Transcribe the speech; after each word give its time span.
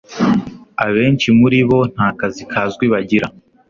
Abenshi 0.85 1.27
muri 1.39 1.57
bo 1.69 1.79
nta 1.93 2.07
kazi 2.19 2.43
kazwi 2.51 2.85
bagira 2.93 3.27